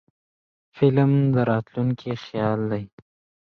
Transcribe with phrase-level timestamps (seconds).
[0.75, 2.83] فلم د راتلونکي خیال دی